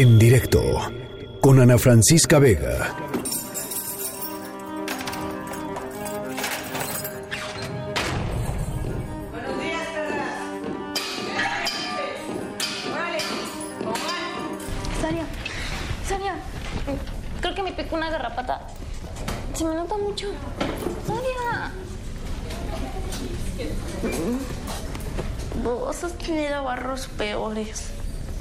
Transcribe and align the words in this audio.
En 0.00 0.16
directo 0.16 0.62
con 1.40 1.58
Ana 1.58 1.76
Francisca 1.76 2.38
Vega. 2.38 2.94
Sania, 15.00 15.26
Sania, 16.06 16.36
creo 17.40 17.54
que 17.56 17.62
me 17.64 17.72
picó 17.72 17.96
una 17.96 18.08
garrapata. 18.08 18.68
Se 19.54 19.64
me 19.64 19.74
nota 19.74 19.96
mucho. 19.98 20.28
Sania. 21.08 21.72
Vos 25.64 26.04
has 26.04 26.12
tenido 26.18 26.62
barros 26.62 27.08
peores. 27.18 27.97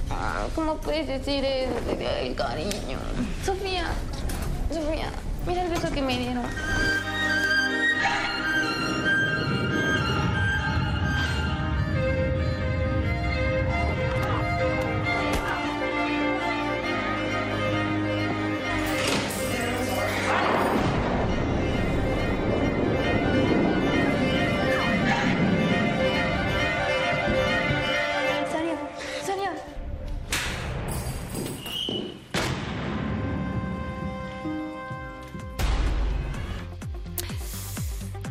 Ah, 0.10 0.48
¿Cómo 0.56 0.76
puedes 0.78 1.08
decir 1.08 1.44
eso? 1.44 1.74
El 2.22 2.36
cariño. 2.36 2.98
Sofía, 3.46 3.86
Sofía, 4.72 5.10
mira 5.46 5.64
el 5.64 5.70
beso 5.70 5.92
que 5.92 6.02
me 6.02 6.18
dieron. 6.18 6.46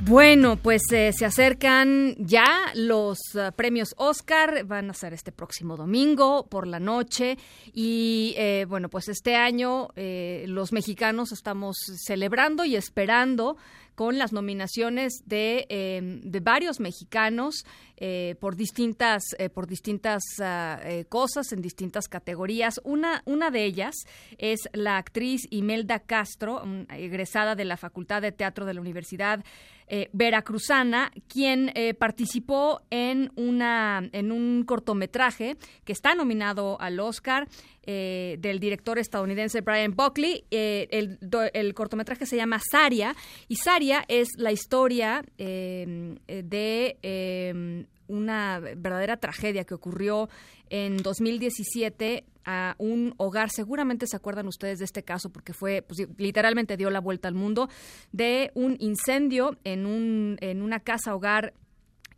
Bueno, 0.08 0.54
pues 0.54 0.82
eh, 0.92 1.12
se 1.12 1.24
acercan 1.24 2.14
ya 2.16 2.46
los 2.76 3.18
eh, 3.34 3.50
premios 3.56 3.92
Oscar, 3.96 4.62
van 4.64 4.88
a 4.88 4.94
ser 4.94 5.12
este 5.12 5.32
próximo 5.32 5.76
domingo 5.76 6.46
por 6.46 6.68
la 6.68 6.78
noche 6.78 7.36
y 7.72 8.32
eh, 8.38 8.66
bueno, 8.68 8.88
pues 8.88 9.08
este 9.08 9.34
año 9.34 9.88
eh, 9.96 10.44
los 10.46 10.72
mexicanos 10.72 11.32
estamos 11.32 11.76
celebrando 12.04 12.64
y 12.64 12.76
esperando 12.76 13.56
con 13.96 14.18
las 14.18 14.32
nominaciones 14.32 15.22
de, 15.24 15.66
eh, 15.68 16.20
de 16.22 16.40
varios 16.40 16.78
mexicanos 16.78 17.64
eh, 17.98 18.34
por 18.40 18.56
distintas 18.56 19.22
eh, 19.38 19.48
por 19.48 19.66
distintas 19.66 20.22
eh, 20.38 21.06
cosas 21.08 21.50
en 21.52 21.62
distintas 21.62 22.08
categorías. 22.08 22.78
Una 22.84 23.22
una 23.24 23.50
de 23.50 23.64
ellas 23.64 23.94
es 24.36 24.68
la 24.74 24.98
actriz 24.98 25.46
Imelda 25.48 26.00
Castro, 26.00 26.62
egresada 26.90 27.54
de 27.54 27.64
la 27.64 27.78
Facultad 27.78 28.20
de 28.20 28.32
Teatro 28.32 28.66
de 28.66 28.74
la 28.74 28.82
Universidad 28.82 29.42
Veracruzana, 30.12 31.12
quien 31.28 31.72
participó 31.96 32.82
en 32.90 33.30
una 33.36 34.02
en 34.12 34.32
un 34.32 34.64
cortometraje 34.64 35.56
que 35.84 35.92
está 35.92 36.16
nominado 36.16 36.76
al 36.80 36.98
Oscar 36.98 37.46
eh, 37.84 38.34
del 38.40 38.58
director 38.58 38.98
estadounidense 38.98 39.60
Brian 39.60 39.94
Buckley. 39.94 40.44
El, 40.50 41.20
el 41.52 41.74
cortometraje 41.74 42.26
se 42.26 42.36
llama 42.36 42.60
Saria 42.68 43.14
y 43.46 43.56
Saria 43.56 43.85
es 44.08 44.28
la 44.36 44.52
historia 44.52 45.24
eh, 45.38 46.16
eh, 46.26 46.42
de 46.42 46.98
eh, 47.02 47.86
una 48.08 48.60
verdadera 48.60 49.16
tragedia 49.16 49.64
que 49.64 49.74
ocurrió 49.74 50.28
en 50.70 50.96
2017 50.98 52.24
a 52.44 52.76
un 52.78 53.14
hogar, 53.16 53.50
seguramente 53.50 54.06
se 54.06 54.16
acuerdan 54.16 54.46
ustedes 54.46 54.78
de 54.78 54.84
este 54.84 55.02
caso 55.02 55.30
porque 55.30 55.52
fue, 55.52 55.82
pues, 55.82 56.06
literalmente 56.16 56.76
dio 56.76 56.90
la 56.90 57.00
vuelta 57.00 57.28
al 57.28 57.34
mundo, 57.34 57.68
de 58.12 58.52
un 58.54 58.76
incendio 58.78 59.56
en, 59.64 59.86
un, 59.86 60.36
en 60.40 60.62
una 60.62 60.80
casa 60.80 61.14
hogar 61.14 61.54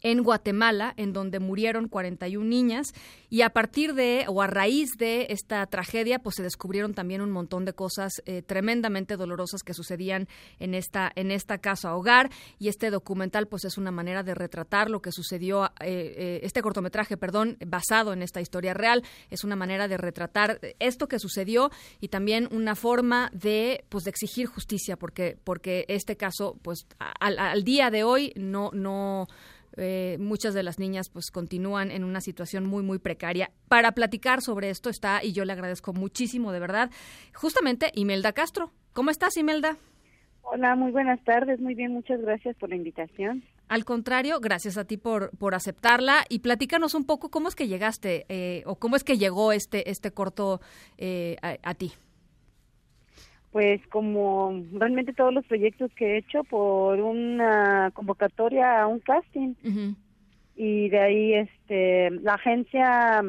en 0.03 0.23
Guatemala, 0.23 0.95
en 0.97 1.13
donde 1.13 1.41
murieron 1.41 1.89
41 1.89 2.45
niñas, 2.47 2.93
y 3.31 3.43
a 3.43 3.51
partir 3.51 3.95
de, 3.95 4.25
o 4.29 4.43
a 4.43 4.47
raíz 4.47 4.91
de 4.97 5.27
esta 5.31 5.65
tragedia, 5.67 6.19
pues 6.19 6.37
se 6.37 6.43
descubrieron 6.43 6.95
también 6.95 7.21
un 7.21 7.31
montón 7.31 7.65
de 7.65 7.73
cosas 7.73 8.13
eh, 8.25 8.43
tremendamente 8.43 9.17
dolorosas 9.17 9.63
que 9.63 9.75
sucedían 9.75 10.29
en 10.59 10.75
esta, 10.75 11.11
en 11.15 11.31
esta 11.31 11.59
casa 11.59 11.95
hogar, 11.95 12.31
y 12.59 12.69
este 12.69 12.91
documental, 12.91 13.47
pues 13.47 13.65
es 13.65 13.79
una 13.79 13.91
manera 13.91 14.23
de 14.23 14.35
retratar 14.35 14.91
lo 14.91 15.01
que 15.01 15.13
sucedió, 15.13 15.67
eh, 15.81 16.15
eh, 16.17 16.41
este 16.43 16.63
cortometraje, 16.63 17.17
perdón, 17.17 17.57
basado 17.67 18.13
en 18.13 18.23
esta 18.23 18.41
historia 18.41 18.75
real, 18.75 19.03
es 19.31 19.45
una 19.45 19.57
manera 19.57 19.89
de 19.89 19.97
retratar 19.97 20.61
esto 20.79 21.09
que 21.09 21.19
sucedió 21.19 21.71
y 22.01 22.09
también 22.09 22.49
una 22.51 22.75
forma 22.75 23.31
de, 23.33 23.85
pues, 23.89 24.05
de 24.05 24.11
exigir 24.11 24.47
justicia, 24.47 24.97
porque, 24.97 25.39
porque 25.43 25.85
este 25.89 26.17
caso, 26.17 26.59
pues, 26.63 26.87
al, 26.99 27.39
al 27.39 27.65
día 27.65 27.91
de 27.91 28.05
hoy 28.05 28.33
no, 28.37 28.71
no, 28.73 29.27
eh, 29.79 30.17
muchas 30.21 30.55
de 30.55 30.63
las 30.63 30.79
niñas 30.79 31.09
pues 31.09 31.31
continúan 31.31 31.91
en 31.91 32.05
una 32.05 32.21
situación 32.21 32.67
muy 32.67 32.83
muy 32.83 32.99
precaria. 32.99 33.51
Para 33.69 33.93
platicar 33.93 34.43
sobre 34.43 34.71
esto 34.71 34.91
está 34.91 35.25
y 35.25 35.33
yo 35.33 35.45
le 35.45 35.53
agradezco 35.53 35.93
muchísimo 35.93 36.53
de 36.53 36.61
verdad 36.61 36.91
justamente 37.35 37.91
Imelda 37.95 38.33
Castro. 38.33 38.73
¿Cómo 38.93 39.11
estás 39.11 39.37
Imelda? 39.37 39.77
Hola, 40.43 40.75
muy 40.77 40.91
buenas 40.93 41.23
tardes. 41.25 41.61
Muy 41.61 41.75
bien, 41.75 41.93
muchas 41.93 42.21
gracias 42.23 42.57
por 42.57 42.71
la 42.71 42.77
invitación. 42.77 43.45
Al 43.69 43.85
contrario, 43.85 44.41
gracias 44.41 44.79
a 44.79 44.85
ti 44.87 44.97
por, 44.97 45.31
por 45.37 45.55
aceptarla 45.55 46.25
y 46.31 46.39
platícanos 46.39 46.95
un 46.95 47.05
poco 47.05 47.31
cómo 47.31 47.49
es 47.49 47.55
que 47.55 47.69
llegaste 47.69 48.25
eh, 48.31 48.63
o 48.65 48.77
cómo 48.77 48.97
es 48.97 49.05
que 49.05 49.19
llegó 49.19 49.53
este, 49.53 49.91
este 49.91 50.11
corto 50.11 50.61
eh, 50.97 51.37
a, 51.43 51.57
a 51.63 51.75
ti. 51.75 51.93
Pues 53.53 53.81
como 53.89 54.63
realmente 54.73 55.13
todos 55.15 55.33
los 55.33 55.47
proyectos 55.47 55.91
que 55.95 56.15
he 56.15 56.17
hecho 56.19 56.45
por 56.45 57.01
una 57.01 57.91
convocatoria 57.95 58.83
a 58.83 58.87
un 58.87 59.01
casting 59.01 59.55
y 60.55 60.89
de 60.91 60.99
ahí 60.99 61.35
este 61.35 62.11
la 62.23 62.35
agencia 62.35 63.23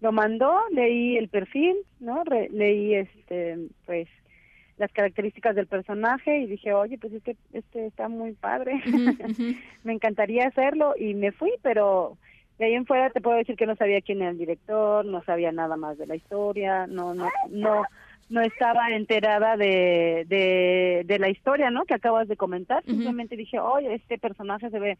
lo 0.00 0.10
mandó, 0.12 0.52
leí 0.72 1.16
el 1.16 1.28
perfil, 1.28 1.76
¿no? 2.00 2.24
Re- 2.24 2.48
leí 2.50 2.94
este 2.94 3.58
pues 3.86 4.08
las 4.78 4.90
características 4.92 5.54
del 5.54 5.68
personaje 5.68 6.38
y 6.40 6.46
dije, 6.46 6.72
"Oye, 6.74 6.98
pues 6.98 7.12
este 7.12 7.36
este 7.52 7.86
está 7.86 8.08
muy 8.08 8.32
padre." 8.32 8.72
Me 9.84 9.92
encantaría 9.92 10.46
hacerlo 10.48 10.94
y 10.98 11.14
me 11.14 11.30
fui, 11.32 11.52
pero 11.62 12.16
de 12.58 12.64
ahí 12.66 12.74
en 12.74 12.86
fuera 12.86 13.10
te 13.10 13.20
puedo 13.20 13.36
decir 13.36 13.56
que 13.56 13.66
no 13.66 13.76
sabía 13.76 14.00
quién 14.00 14.22
era 14.22 14.30
el 14.30 14.38
director, 14.38 15.04
no 15.04 15.22
sabía 15.24 15.52
nada 15.52 15.76
más 15.76 15.98
de 15.98 16.06
la 16.06 16.16
historia, 16.16 16.86
no 16.86 17.14
no 17.14 17.28
no 17.50 17.84
no 18.32 18.40
estaba 18.40 18.88
enterada 18.88 19.56
de, 19.56 20.24
de, 20.26 21.02
de 21.04 21.18
la 21.18 21.28
historia, 21.28 21.70
¿no? 21.70 21.84
Que 21.84 21.94
acabas 21.94 22.26
de 22.28 22.36
comentar. 22.36 22.82
Simplemente 22.84 23.36
dije, 23.36 23.60
oye, 23.60 23.94
este 23.94 24.18
personaje 24.18 24.70
se 24.70 24.80
ve 24.80 24.98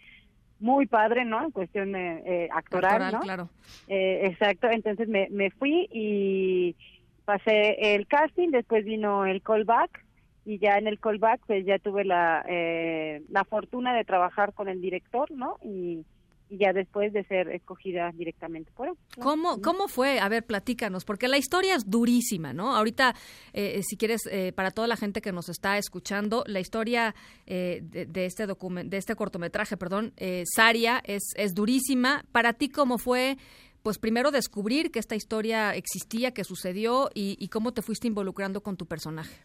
muy 0.61 0.87
padre, 0.87 1.25
¿no? 1.25 1.43
En 1.43 1.51
cuestión 1.51 1.97
eh, 1.97 2.23
eh, 2.27 2.49
actoral, 2.53 3.03
Actoral, 3.03 3.13
¿no? 3.13 3.21
claro. 3.21 3.49
Eh, 3.89 4.27
exacto, 4.27 4.69
entonces 4.71 5.09
me, 5.09 5.29
me 5.31 5.51
fui 5.51 5.89
y 5.91 6.77
pasé 7.25 7.95
el 7.95 8.07
casting, 8.07 8.51
después 8.51 8.85
vino 8.85 9.25
el 9.25 9.43
callback 9.43 10.05
y 10.45 10.59
ya 10.59 10.77
en 10.77 10.87
el 10.87 11.01
callback 11.01 11.41
pues 11.47 11.65
ya 11.65 11.79
tuve 11.79 12.05
la, 12.05 12.45
eh, 12.49 13.23
la 13.31 13.45
fortuna 13.45 13.95
de 13.95 14.05
trabajar 14.05 14.53
con 14.53 14.69
el 14.69 14.81
director, 14.81 15.31
¿no? 15.31 15.57
Y, 15.65 16.05
y 16.53 16.59
ya 16.59 16.75
después 16.75 17.15
de 17.15 17.25
ser 17.25 17.49
escogida 17.49 18.13
directamente 18.13 18.71
por 18.73 18.89
él. 18.89 18.95
¿no? 19.17 19.23
¿Cómo, 19.25 19.63
¿Cómo 19.63 19.89
fue? 19.89 20.21
A 20.21 20.29
ver, 20.29 20.45
platícanos, 20.45 21.07
porque 21.07 21.27
la 21.27 21.39
historia 21.39 21.75
es 21.75 21.89
durísima, 21.89 22.53
¿no? 22.53 22.77
Ahorita, 22.77 23.15
eh, 23.55 23.81
si 23.83 23.97
quieres, 23.97 24.21
eh, 24.31 24.53
para 24.53 24.71
toda 24.71 24.87
la 24.87 24.97
gente 24.97 25.23
que 25.23 25.33
nos 25.33 25.49
está 25.49 25.79
escuchando, 25.79 26.45
la 26.47 26.61
historia 26.61 27.15
eh, 27.47 27.81
de, 27.83 28.05
de 28.05 28.27
este 28.27 28.47
de 28.47 28.97
este 28.99 29.17
cortometraje, 29.17 29.79
perdón, 29.79 30.13
eh, 30.19 30.45
Saria, 30.45 31.01
es, 31.07 31.33
es 31.37 31.55
durísima. 31.55 32.23
Para 32.33 32.53
ti, 32.53 32.69
¿cómo 32.69 32.99
fue? 32.99 33.39
Pues 33.83 33.99
primero 33.99 34.31
descubrir 34.31 34.91
que 34.91 34.99
esta 34.99 35.15
historia 35.15 35.75
existía, 35.75 36.33
que 36.35 36.45
sucedió 36.45 37.09
y, 37.15 37.37
y 37.41 37.49
cómo 37.49 37.73
te 37.73 37.81
fuiste 37.81 38.09
involucrando 38.09 38.63
con 38.63 38.77
tu 38.77 38.85
personaje. 38.85 39.41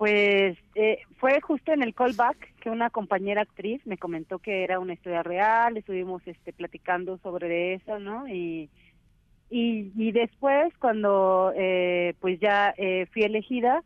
Pues 0.00 0.56
eh, 0.76 1.00
fue 1.18 1.42
justo 1.42 1.74
en 1.74 1.82
el 1.82 1.94
callback 1.94 2.54
que 2.62 2.70
una 2.70 2.88
compañera 2.88 3.42
actriz 3.42 3.86
me 3.86 3.98
comentó 3.98 4.38
que 4.38 4.64
era 4.64 4.78
una 4.78 4.94
historia 4.94 5.22
real, 5.22 5.76
estuvimos 5.76 6.26
este, 6.26 6.54
platicando 6.54 7.18
sobre 7.18 7.74
eso, 7.74 7.98
¿no? 7.98 8.26
Y, 8.26 8.70
y, 9.50 10.12
después 10.12 10.72
cuando 10.78 11.52
eh, 11.54 12.14
pues 12.18 12.40
ya 12.40 12.72
eh, 12.78 13.08
fui 13.12 13.24
elegida, 13.24 13.84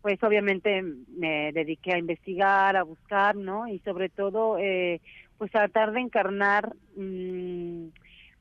pues 0.00 0.22
obviamente 0.22 0.80
me 1.16 1.50
dediqué 1.50 1.92
a 1.92 1.98
investigar, 1.98 2.76
a 2.76 2.84
buscar, 2.84 3.34
¿no? 3.34 3.66
Y 3.66 3.80
sobre 3.80 4.10
todo, 4.10 4.58
eh, 4.58 5.00
pues 5.38 5.50
tratar 5.50 5.90
de 5.90 6.02
encarnar 6.02 6.72
mm, 6.96 7.88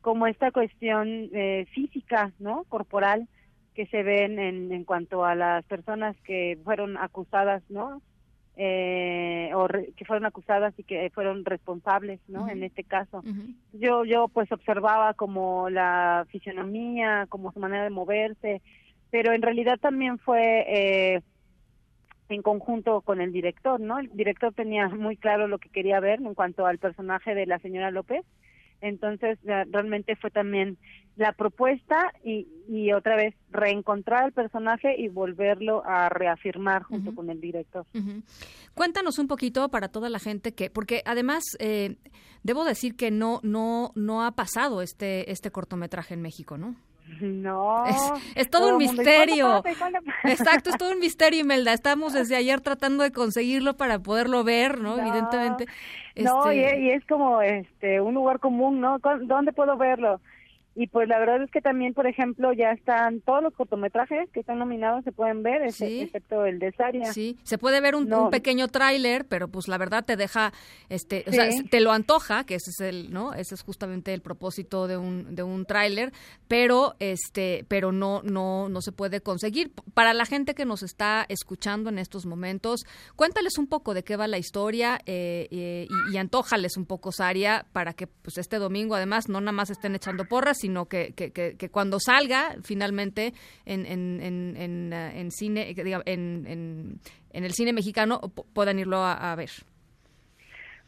como 0.02 0.28
esta 0.28 0.52
cuestión 0.52 1.32
eh, 1.34 1.66
física, 1.74 2.32
¿no? 2.38 2.66
Corporal 2.66 3.28
que 3.78 3.86
se 3.86 4.02
ven 4.02 4.40
en, 4.40 4.72
en 4.72 4.84
cuanto 4.84 5.24
a 5.24 5.36
las 5.36 5.64
personas 5.66 6.18
que 6.24 6.58
fueron 6.66 6.98
acusadas, 6.98 7.62
¿no? 7.70 8.02
eh, 8.58 9.52
o 9.54 9.68
que 9.68 10.04
fueron 10.06 10.26
acusadas 10.26 10.74
y 10.78 10.84
que 10.84 11.12
fueron 11.14 11.46
responsables, 11.46 12.20
¿no? 12.28 12.50
En 12.50 12.64
este 12.64 12.84
caso. 12.84 13.24
Yo 13.74 14.04
yo 14.04 14.30
pues 14.30 14.52
observaba 14.52 15.14
como 15.14 15.70
la 15.70 16.26
fisionomía, 16.30 17.28
como 17.30 17.52
su 17.52 17.60
manera 17.60 17.84
de 17.84 17.92
moverse, 17.92 18.64
pero 19.12 19.32
en 19.32 19.44
realidad 19.44 19.78
también 19.80 20.18
fue 20.18 20.66
eh, 20.68 21.22
en 22.30 22.42
conjunto 22.42 23.02
con 23.02 23.22
el 23.22 23.32
director, 23.32 23.80
¿no? 23.80 24.00
El 24.00 24.10
director 24.14 24.52
tenía 24.56 24.88
muy 24.90 25.18
claro 25.18 25.48
lo 25.48 25.60
que 25.60 25.70
quería 25.70 26.00
ver 26.00 26.20
en 26.20 26.34
cuanto 26.34 26.66
al 26.66 26.80
personaje 26.80 27.36
de 27.36 27.46
la 27.46 27.60
señora 27.60 27.92
López 27.92 28.26
entonces, 28.82 29.40
realmente 29.44 30.16
fue 30.16 30.32
también 30.32 30.78
la 31.16 31.34
propuesta 31.34 32.12
y, 32.24 32.48
y 32.70 32.94
otra 32.94 33.16
vez 33.16 33.34
reencontrar 33.50 34.26
al 34.26 34.32
personaje 34.34 34.96
y 34.98 35.08
volverlo 35.08 35.84
a 35.86 36.10
reafirmar 36.10 36.84
junto 36.84 37.14
con 37.16 37.30
el 37.30 37.42
director. 37.42 37.86
Cuéntanos 38.76 39.18
un 39.18 39.28
poquito 39.28 39.70
para 39.70 39.88
toda 39.88 40.10
la 40.10 40.20
gente 40.20 40.54
que, 40.54 40.70
porque 40.70 41.02
además 41.06 41.44
eh, 41.60 41.96
debo 42.44 42.66
decir 42.66 42.96
que 42.96 43.10
no, 43.10 43.40
no, 43.42 43.92
no 43.96 44.24
ha 44.24 44.32
pasado 44.32 44.84
este, 44.84 45.32
este 45.32 45.50
cortometraje 45.50 46.14
en 46.14 46.22
México, 46.22 46.58
¿no? 46.58 46.76
No. 47.22 47.86
Es, 48.36 48.50
todo, 48.50 48.72
un 48.72 48.78
misterio. 48.78 49.64
Exacto, 50.24 50.70
es 50.70 50.78
todo 50.78 50.92
un 50.92 51.00
misterio, 51.00 51.42
Imelda. 51.42 51.74
Estamos 51.74 52.14
desde 52.14 52.36
ayer 52.36 52.62
tratando 52.62 53.04
de 53.04 53.12
conseguirlo 53.12 53.76
para 53.76 54.00
poderlo 54.00 54.44
ver, 54.44 54.80
¿no? 54.80 54.98
Evidentemente. 55.00 55.66
No, 56.16 56.52
y, 56.52 56.60
este 56.64 56.80
y, 56.80 56.90
es 56.92 57.06
como 57.06 57.42
este 57.42 58.02
un 58.02 58.14
lugar 58.14 58.40
común, 58.40 58.82
¿no? 58.82 58.98
¿Dónde 59.22 59.52
puedo 59.52 59.78
verlo? 59.78 60.20
Y 60.80 60.86
pues 60.86 61.10
la 61.10 61.18
verdad 61.18 61.42
es 61.42 61.50
que 61.50 61.60
también, 61.60 61.96
por 61.96 62.06
ejemplo, 62.06 62.54
ya 62.54 62.70
están 62.70 63.22
todos 63.22 63.42
los 63.42 63.52
cortometrajes 63.56 64.30
que 64.30 64.42
están 64.42 64.60
nominados, 64.60 65.04
se 65.04 65.12
pueden 65.12 65.42
ver, 65.42 65.64
excepto 65.64 66.46
el 66.46 66.60
de 66.60 66.72
Saria. 66.74 67.12
Sí, 67.14 67.36
se 67.42 67.58
puede 67.58 67.82
ver 67.82 67.96
un, 67.96 68.08
pequeño 68.30 68.68
tráiler, 68.68 69.26
pero 69.26 69.48
pues 69.48 69.68
la 69.68 69.80
verdad 69.80 70.06
te 70.06 70.16
deja, 70.16 70.54
este, 70.90 71.24
o 71.26 71.32
sea, 71.32 71.50
te 71.72 71.82
lo 71.82 71.92
antoja, 71.92 72.44
que 72.44 72.54
ese 72.54 72.70
es 72.70 72.80
el, 72.82 73.12
¿no? 73.12 73.34
Ese 73.34 73.56
es 73.56 73.64
justamente 73.64 74.14
el 74.14 74.22
propósito 74.22 74.86
de 74.86 74.98
un, 74.98 75.34
de 75.34 75.42
un 75.42 75.66
tráiler, 75.66 76.14
pero, 76.48 76.94
este, 77.00 77.66
pero 77.68 77.92
no, 77.92 78.22
no, 78.22 78.70
no 78.70 78.82
se 78.82 78.92
puede 78.92 79.20
conseguir. 79.20 79.72
Para 79.96 80.14
la 80.14 80.28
gente 80.28 80.54
que 80.54 80.66
nos 80.66 80.84
está 80.84 81.26
escuchando 81.28 81.90
en 81.90 81.98
estos 81.98 82.28
momentos, 82.28 82.86
cuéntales 83.16 83.58
un 83.58 83.66
poco 83.66 83.96
de 83.96 84.04
qué 84.04 84.16
va 84.16 84.28
la 84.28 84.38
historia 84.38 85.00
eh, 85.08 85.48
eh, 85.50 85.88
y, 85.90 86.14
y 86.14 86.18
antójales 86.18 86.78
un 86.78 86.86
poco, 86.86 87.12
Saria, 87.12 87.66
para 87.74 87.94
que 87.94 88.06
pues 88.06 88.38
este 88.38 88.60
domingo 88.60 88.94
además 88.94 89.28
no 89.28 89.42
nada 89.42 89.54
más 89.54 89.72
estén 89.72 89.96
echando 89.96 90.26
porras, 90.26 90.58
sino 90.68 90.86
que, 90.86 91.14
que, 91.14 91.32
que, 91.32 91.70
cuando 91.70 91.98
salga 91.98 92.58
finalmente 92.62 93.34
en, 93.66 93.86
en, 93.86 94.20
en, 94.22 94.92
en, 94.94 95.32
cine, 95.32 95.74
en, 95.78 96.46
en, 96.46 97.44
el 97.44 97.54
cine 97.54 97.72
mexicano 97.72 98.20
puedan 98.54 98.80
irlo 98.80 98.98
a, 98.98 99.34
ver. 99.36 99.50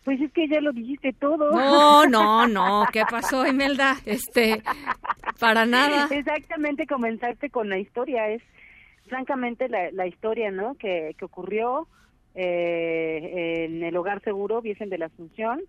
Pues 0.04 0.20
es 0.20 0.34
que 0.34 0.50
ya 0.50 0.60
lo 0.60 0.74
dijiste 0.74 1.14
todo. 1.14 1.52
No, 1.52 2.06
no, 2.08 2.46
no. 2.46 2.88
¿Qué 2.92 3.04
pasó, 3.10 3.48
Imelda? 3.48 3.96
Este, 4.06 4.62
para 5.40 5.66
nada. 5.66 6.10
Exactamente, 6.12 6.86
comenzaste 6.86 7.50
con 7.50 7.70
la 7.70 7.80
historia. 7.80 8.28
Es 8.28 8.42
francamente 9.08 9.70
la, 9.70 9.92
la 9.92 10.08
historia, 10.08 10.52
¿no? 10.52 10.76
Que, 10.76 11.16
que 11.18 11.24
ocurrió 11.24 11.88
eh, 12.36 13.66
en 13.66 13.82
el 13.82 13.96
hogar 13.96 14.22
seguro, 14.24 14.62
Virgen 14.62 14.90
de 14.90 14.98
la 14.98 15.06
Asunción, 15.06 15.62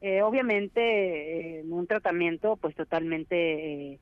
eh, 0.00 0.22
obviamente 0.22 1.60
en 1.60 1.72
un 1.72 1.86
tratamiento 1.86 2.56
pues 2.56 2.74
totalmente 2.74 3.36
eh, 3.92 3.98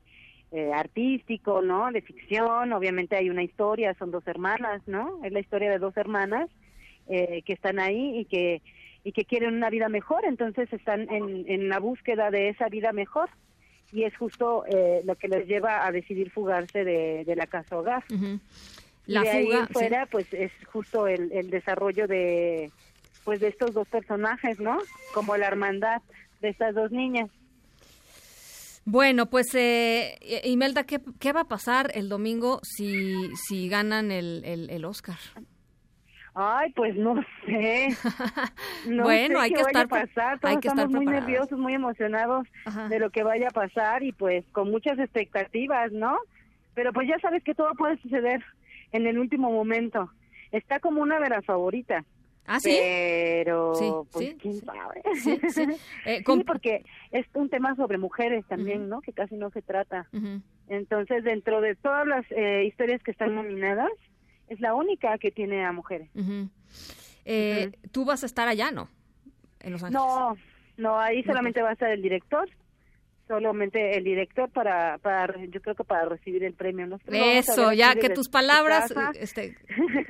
eh, 0.51 0.71
artístico, 0.73 1.61
¿no? 1.61 1.91
De 1.91 2.01
ficción, 2.01 2.71
obviamente 2.71 3.15
hay 3.15 3.29
una 3.29 3.43
historia, 3.43 3.95
son 3.95 4.11
dos 4.11 4.25
hermanas, 4.27 4.81
¿no? 4.87 5.19
Es 5.23 5.31
la 5.33 5.39
historia 5.39 5.69
de 5.69 5.79
dos 5.79 5.97
hermanas 5.97 6.49
eh, 7.09 7.41
que 7.45 7.53
están 7.53 7.79
ahí 7.79 8.19
y 8.19 8.25
que 8.25 8.61
y 9.03 9.13
que 9.13 9.23
quieren 9.23 9.53
una 9.53 9.69
vida 9.69 9.87
mejor, 9.87 10.25
entonces 10.25 10.71
están 10.73 11.09
en, 11.09 11.45
en 11.47 11.69
la 11.69 11.79
búsqueda 11.79 12.29
de 12.29 12.49
esa 12.49 12.67
vida 12.67 12.91
mejor 12.91 13.29
y 13.93 14.03
es 14.03 14.15
justo 14.17 14.65
eh, 14.67 15.01
lo 15.05 15.15
que 15.15 15.29
les 15.29 15.47
lleva 15.47 15.85
a 15.85 15.91
decidir 15.93 16.29
fugarse 16.29 16.83
de, 16.83 17.23
de 17.23 17.35
la 17.37 17.47
casa 17.47 17.77
hogar. 17.77 18.03
La 19.05 19.21
de 19.21 19.45
fuga, 19.45 19.59
ahí 19.61 19.67
fuera, 19.71 20.05
pues 20.07 20.33
es 20.33 20.51
justo 20.65 21.07
el, 21.07 21.31
el 21.31 21.49
desarrollo 21.49 22.05
de 22.07 22.69
pues 23.27 23.41
de 23.41 23.49
estos 23.49 23.73
dos 23.73 23.85
personajes, 23.89 24.57
¿no? 24.57 24.77
Como 25.13 25.35
la 25.35 25.47
hermandad 25.47 26.01
de 26.39 26.47
estas 26.47 26.73
dos 26.73 26.93
niñas. 26.93 27.29
Bueno, 28.85 29.25
pues 29.25 29.53
eh, 29.53 30.17
Imelda, 30.45 30.85
¿qué, 30.85 31.01
¿qué, 31.19 31.33
va 31.33 31.41
a 31.41 31.47
pasar 31.49 31.91
el 31.93 32.07
domingo 32.07 32.61
si, 32.63 33.35
si 33.35 33.67
ganan 33.67 34.13
el, 34.13 34.45
el, 34.45 34.85
Oscar? 34.85 35.17
Ay, 36.35 36.71
pues 36.71 36.95
no 36.95 37.15
sé. 37.45 37.89
No 38.87 39.03
bueno, 39.03 39.41
hay, 39.41 39.51
que 39.51 39.59
estar, 39.59 39.89
pasar. 39.89 40.39
Todos 40.39 40.55
estamos 40.55 40.89
muy 40.89 41.05
nerviosos, 41.05 41.59
muy 41.59 41.73
emocionados 41.73 42.47
de 42.87 42.97
lo 42.97 43.09
que 43.09 43.23
vaya 43.23 43.49
a 43.49 43.51
pasar 43.51 44.03
y 44.03 44.13
pues 44.13 44.45
con 44.53 44.71
muchas 44.71 44.97
expectativas, 44.99 45.91
¿no? 45.91 46.17
Pero 46.75 46.93
pues 46.93 47.09
ya 47.09 47.19
sabes 47.19 47.43
que 47.43 47.53
todo 47.53 47.73
puede 47.73 47.97
suceder 47.97 48.41
en 48.93 49.05
el 49.05 49.19
último 49.19 49.51
momento. 49.51 50.09
Está 50.53 50.79
como 50.79 51.01
una 51.01 51.19
de 51.19 51.27
las 51.27 51.43
favoritas. 51.43 52.05
¿Ah, 52.47 52.61
sí? 52.61 52.77
Pero, 52.79 54.07
pues, 54.09 54.35
quién 54.41 54.61
sabe. 54.61 55.03
Sí, 55.21 55.37
eh, 56.05 56.23
porque 56.45 56.85
es 57.11 57.25
un 57.33 57.49
tema 57.49 57.75
sobre 57.75 57.97
mujeres 57.97 58.45
también, 58.47 58.87
¿no? 58.87 59.01
Que 59.01 59.11
casi 59.11 59.35
no 59.35 59.51
se 59.51 59.61
trata. 59.61 60.07
Entonces, 60.69 61.25
dentro 61.25 61.59
de 61.59 61.75
todas 61.75 62.07
las 62.07 62.25
eh, 62.31 62.63
historias 62.65 63.03
que 63.03 63.11
están 63.11 63.35
nominadas, 63.35 63.91
es 64.47 64.61
la 64.61 64.73
única 64.73 65.17
que 65.17 65.29
tiene 65.29 65.65
a 65.65 65.73
mujeres. 65.73 66.09
Eh, 67.25 67.71
¿Tú 67.91 68.05
vas 68.05 68.23
a 68.23 68.25
estar 68.25 68.47
allá, 68.47 68.71
no? 68.71 68.89
En 69.59 69.73
Los 69.73 69.83
Ángeles. 69.83 70.01
No, 70.01 70.37
no, 70.77 70.99
ahí 70.99 71.23
solamente 71.23 71.61
va 71.61 71.71
a 71.71 71.73
estar 71.73 71.91
el 71.91 72.01
director 72.01 72.49
solamente 73.27 73.97
el 73.97 74.03
director 74.03 74.49
para, 74.49 74.97
para 74.99 75.33
yo 75.47 75.61
creo 75.61 75.75
que 75.75 75.83
para 75.83 76.05
recibir 76.05 76.43
el 76.43 76.53
premio 76.53 76.87
eso 77.07 77.73
ya 77.73 77.95
que 77.95 78.09
tus 78.09 78.29
palabras 78.29 78.93
este 79.19 79.55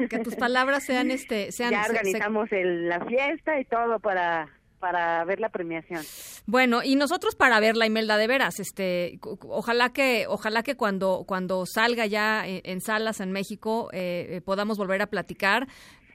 que 0.09 0.19
tus 0.19 0.35
palabras 0.35 0.85
sean 0.85 1.11
este 1.11 1.51
sean 1.51 1.71
ya 1.71 1.85
organizamos 1.87 2.49
la 2.51 3.05
fiesta 3.05 3.59
y 3.59 3.65
todo 3.65 3.99
para 3.99 4.49
para 4.79 5.23
ver 5.25 5.39
la 5.39 5.49
premiación. 5.49 6.03
Bueno, 6.45 6.83
y 6.83 6.95
nosotros 6.95 7.35
para 7.35 7.59
ver 7.59 7.75
la 7.75 7.85
Imelda 7.85 8.17
de 8.17 8.27
veras, 8.27 8.59
este, 8.59 9.19
ojalá 9.41 9.89
que, 9.89 10.25
ojalá 10.27 10.63
que 10.63 10.75
cuando, 10.75 11.23
cuando 11.27 11.65
salga 11.65 12.05
ya 12.05 12.43
en, 12.45 12.81
salas 12.81 13.19
en 13.19 13.31
México 13.31 13.89
eh, 13.91 14.27
eh, 14.29 14.41
podamos 14.41 14.77
volver 14.77 15.01
a 15.01 15.07
platicar 15.07 15.67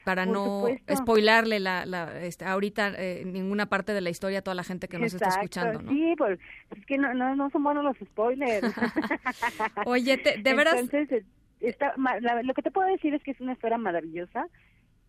para 0.05 0.27
no 0.27 0.67
spoilarle 0.95 1.61
la, 1.61 1.87
la 1.87 2.23
este, 2.23 2.45
ahorita 2.45 2.93
eh, 2.97 3.23
ninguna 3.25 3.67
parte 3.67 3.93
de 3.93 4.01
la 4.01 4.11
historia 4.11 4.41
a 4.41 4.43
toda 4.43 4.55
la 4.55 4.65
gente 4.65 4.89
que 4.89 4.99
nos 4.99 5.15
está 5.15 5.29
escuchando, 5.29 5.83
¿no? 5.83 5.91
Sí, 5.91 6.15
pues 6.17 6.39
es 6.77 6.87
que 6.87 6.99
no, 6.99 7.15
no, 7.15 7.51
son 7.51 7.63
buenos 7.63 7.85
los 7.85 7.97
spoilers. 7.97 8.73
Oye, 9.87 10.17
de 10.17 10.55
veras... 10.55 10.75
Entonces, 10.75 11.25
está, 11.61 11.95
lo 12.43 12.55
que 12.55 12.63
te 12.63 12.71
puedo 12.71 12.89
decir 12.89 13.15
es 13.15 13.23
que 13.23 13.33
es 13.33 13.41
una 13.41 13.53
esfera 13.53 13.79
maravillosa, 13.79 14.47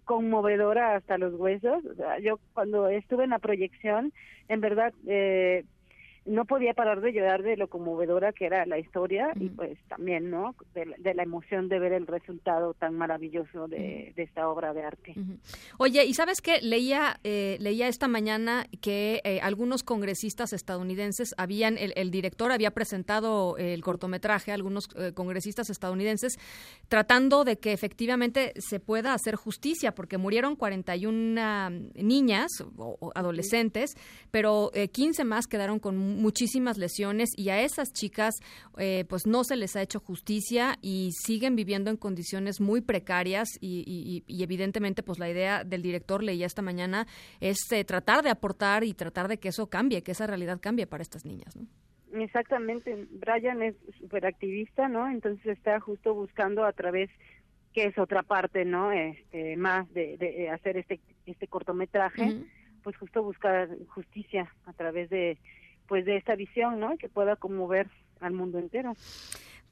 conmovedora 0.06 0.96
hasta 0.96 1.18
los 1.18 1.34
huesos. 1.34 1.84
yo 2.22 2.40
cuando 2.54 2.88
estuve 2.88 3.24
en 3.24 3.32
la 3.32 3.40
proyección, 3.40 4.14
en 4.48 4.62
verdad... 4.62 4.94
Eh, 5.08 5.66
no 6.34 6.46
podía 6.46 6.74
parar 6.74 7.02
de 7.02 7.14
llorar 7.14 7.44
de 7.44 7.56
lo 7.56 7.68
conmovedora 7.68 8.34
que 8.34 8.46
era 8.46 8.66
la 8.66 8.80
historia 8.80 9.32
y 9.36 9.50
pues 9.50 9.78
también, 9.88 10.32
¿no? 10.32 10.56
De, 10.74 11.14
la 11.14 11.24
emoción 11.24 11.70
de 11.70 11.78
ver 11.78 11.94
el 11.94 12.08
resultado 12.08 12.74
tan 12.74 12.96
maravilloso 12.96 13.68
de, 13.68 14.14
esta 14.18 14.50
obra 14.50 14.74
de 14.74 14.84
arte. 14.84 15.14
Oye, 15.78 16.06
¿y 16.06 16.14
sabes 16.16 16.42
qué? 16.42 16.60
Leía, 16.62 17.20
eh, 17.24 17.58
leía 17.60 17.88
esta 17.88 18.08
mañana 18.08 18.66
que 18.82 19.22
eh, 19.24 19.40
algunos 19.42 19.84
congresistas 19.84 20.54
estadounidenses 20.54 21.36
habían, 21.38 21.78
el, 21.78 22.10
director 22.10 22.52
había 22.52 22.72
presentado 22.72 23.56
el 23.58 23.82
cortometraje, 23.84 24.52
algunos 24.52 24.90
eh, 24.96 25.12
congresistas 25.14 25.70
estadounidenses, 25.70 26.40
tratando 26.88 27.44
de 27.44 27.58
que 27.58 27.74
efectivamente 27.74 28.54
se 28.58 28.80
pueda 28.80 29.14
hacer 29.14 29.36
justicia, 29.36 29.94
porque 29.94 30.18
murieron 30.18 30.56
41 30.56 31.70
niñas 31.96 32.50
o, 32.78 33.12
adolescentes, 33.14 33.96
pero 34.32 34.72
15 34.92 35.24
más 35.26 35.46
quedaron 35.46 35.78
con 35.78 36.23
muchísimas 36.24 36.78
lesiones 36.78 37.30
y 37.38 37.50
a 37.50 37.62
esas 37.62 37.92
chicas 37.92 38.34
eh, 38.78 39.04
pues 39.10 39.28
no 39.28 39.44
se 39.44 39.58
les 39.58 39.76
ha 39.76 39.82
hecho 39.82 40.00
justicia 40.00 40.76
y 40.82 41.10
siguen 41.12 41.56
viviendo 41.58 41.92
en 41.92 41.98
condiciones 41.98 42.62
muy 42.62 42.80
precarias 42.80 43.50
y, 43.60 44.24
evidentemente 44.28 45.04
pues 45.04 45.20
la 45.20 45.30
idea 45.30 45.64
del 45.64 45.82
director 45.82 46.24
leía 46.24 46.46
esta 46.46 46.62
mañana 46.62 47.06
es 47.42 47.58
eh, 47.72 47.84
tratar 47.84 48.24
de 48.24 48.30
aportar 48.30 48.84
y 48.84 48.94
tratar 48.94 49.28
de 49.28 49.38
que 49.38 49.50
eso 49.50 49.68
cambie, 49.68 50.02
que 50.02 50.14
esa 50.14 50.26
realidad 50.26 50.60
cambie 50.62 50.88
para 50.88 51.04
estas 51.04 51.26
niñas, 51.26 51.56
¿no? 51.56 51.68
Exactamente, 52.14 53.08
Brian 53.12 53.62
es 53.64 53.76
súper 54.00 54.26
activista, 54.26 54.88
¿no? 54.88 55.10
Entonces 55.10 55.46
está 55.48 55.80
justo 55.80 56.14
buscando 56.14 56.64
a 56.64 56.72
través 56.72 57.10
que 57.74 57.86
es 57.86 57.98
otra 57.98 58.22
parte, 58.22 58.66
¿no? 58.66 58.92
Este, 58.92 59.58
más 59.58 59.92
de, 59.94 60.50
hacer 60.54 60.78
este 60.78 61.00
este 61.26 61.48
cortometraje, 61.48 62.44
pues 62.84 62.96
justo 62.98 63.24
buscar 63.24 63.68
justicia 63.88 64.54
a 64.66 64.74
través 64.74 65.10
de 65.10 65.38
pues 65.88 66.06
de 66.06 66.18
esta 66.18 66.36
visión, 66.36 66.80
¿no? 66.80 66.98
Que 66.98 67.10
pueda 67.10 67.36
conmover 67.36 67.88
al 68.20 68.34
mundo 68.34 68.60
entero. 68.60 68.94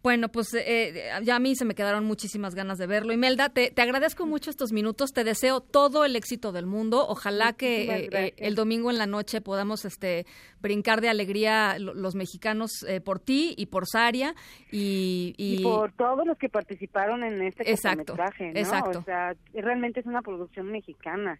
Bueno, 0.03 0.29
pues 0.29 0.51
eh, 0.55 1.11
ya 1.21 1.35
a 1.35 1.39
mí 1.39 1.55
se 1.55 1.63
me 1.63 1.75
quedaron 1.75 2.05
muchísimas 2.05 2.55
ganas 2.55 2.79
de 2.79 2.87
verlo. 2.87 3.13
Imelda, 3.13 3.49
te, 3.49 3.69
te 3.69 3.83
agradezco 3.83 4.25
mucho 4.25 4.49
estos 4.49 4.71
minutos, 4.71 5.11
te 5.11 5.23
deseo 5.23 5.61
todo 5.61 6.05
el 6.05 6.15
éxito 6.15 6.51
del 6.51 6.65
mundo. 6.65 7.05
Ojalá 7.07 7.53
que 7.53 7.83
eh, 7.83 8.09
eh, 8.11 8.33
el 8.37 8.55
domingo 8.55 8.89
en 8.89 8.97
la 8.97 9.05
noche 9.05 9.41
podamos 9.41 9.85
este, 9.85 10.25
brincar 10.59 11.01
de 11.01 11.09
alegría 11.09 11.77
los 11.77 12.15
mexicanos 12.15 12.71
por 13.05 13.19
ti 13.19 13.53
y 13.55 13.67
por 13.67 13.85
Saria. 13.87 14.33
Y, 14.71 15.35
y... 15.37 15.61
por 15.61 15.91
todos 15.91 16.25
los 16.25 16.37
que 16.39 16.49
participaron 16.49 17.23
en 17.23 17.39
este 17.43 17.69
exacto, 17.69 18.15
¿no? 18.15 18.23
Exacto. 18.55 18.99
O 18.99 19.03
sea, 19.03 19.35
realmente 19.53 19.99
es 19.99 20.07
una 20.07 20.23
producción 20.23 20.71
mexicana. 20.71 21.39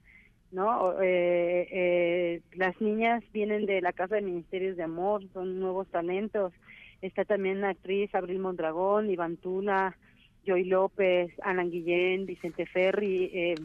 ¿No? 0.52 0.94
Eh, 1.02 2.42
las 2.54 2.80
niñas 2.82 3.24
vienen 3.34 3.66
de 3.66 3.82
la 3.82 3.94
Casa 3.94 4.16
de 4.16 4.22
Ministerios 4.22 4.78
de 4.78 4.84
Amor, 4.84 5.24
son 5.34 5.60
nuevos 5.60 5.88
talentos. 5.88 6.54
Está 7.02 7.26
también 7.26 7.62
la 7.62 7.70
actriz 7.70 8.14
Abril 8.14 8.40
Mondragón, 8.40 9.10
Iván 9.10 9.38
Tuna, 9.38 9.98
Joy 10.46 10.66
López, 10.66 11.32
Ana 11.44 11.64
Guillén, 11.64 12.26
Vicente 12.26 12.66
Ferri. 12.66 13.26
Eh, 13.34 13.56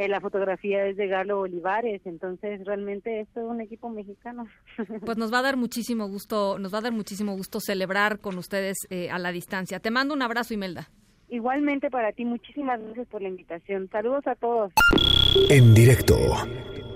eh, 0.00 0.08
la 0.08 0.20
fotografía 0.20 0.86
es 0.86 0.96
de 0.96 1.08
Galo 1.08 1.40
Olivares, 1.40 2.00
entonces 2.06 2.64
realmente 2.64 3.20
es 3.20 3.28
todo 3.34 3.48
un 3.48 3.60
equipo 3.60 3.90
mexicano. 3.90 4.48
Pues 5.04 5.18
nos 5.18 5.32
va 5.32 5.40
a 5.40 5.42
dar 5.42 5.56
muchísimo 5.56 6.08
gusto, 6.08 6.58
nos 6.58 6.72
va 6.72 6.78
a 6.78 6.82
dar 6.82 6.92
muchísimo 6.92 7.36
gusto 7.36 7.60
celebrar 7.60 8.18
con 8.20 8.38
ustedes 8.38 8.78
eh, 8.88 9.10
a 9.10 9.18
la 9.18 9.30
distancia. 9.30 9.78
Te 9.78 9.90
mando 9.90 10.14
un 10.14 10.22
abrazo, 10.22 10.54
Imelda. 10.54 10.88
Igualmente 11.30 11.90
para 11.90 12.12
ti, 12.12 12.24
muchísimas 12.24 12.80
gracias 12.80 13.06
por 13.06 13.22
la 13.22 13.28
invitación. 13.28 13.88
Saludos 13.90 14.26
a 14.26 14.34
todos. 14.34 14.72
En 15.48 15.74
directo 15.74 16.16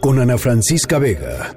con 0.01 0.19
Ana 0.19 0.37
Francisca 0.37 0.99
Vega. 0.99 1.55